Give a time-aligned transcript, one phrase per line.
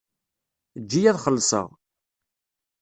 [0.77, 1.67] Eǧǧ-iyi ad xelṣeɣ.